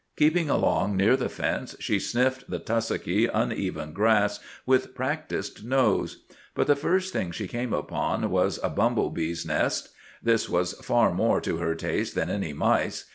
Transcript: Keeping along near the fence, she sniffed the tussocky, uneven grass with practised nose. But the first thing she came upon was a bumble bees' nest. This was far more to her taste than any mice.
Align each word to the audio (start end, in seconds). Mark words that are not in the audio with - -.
Keeping 0.17 0.49
along 0.49 0.97
near 0.97 1.15
the 1.15 1.29
fence, 1.29 1.75
she 1.79 1.99
sniffed 1.99 2.49
the 2.49 2.57
tussocky, 2.57 3.27
uneven 3.27 3.93
grass 3.93 4.39
with 4.65 4.95
practised 4.95 5.63
nose. 5.63 6.23
But 6.55 6.65
the 6.65 6.75
first 6.75 7.13
thing 7.13 7.29
she 7.29 7.47
came 7.47 7.71
upon 7.71 8.31
was 8.31 8.59
a 8.63 8.69
bumble 8.71 9.11
bees' 9.11 9.45
nest. 9.45 9.89
This 10.19 10.49
was 10.49 10.73
far 10.73 11.13
more 11.13 11.39
to 11.41 11.57
her 11.57 11.75
taste 11.75 12.15
than 12.15 12.31
any 12.31 12.51
mice. 12.51 13.05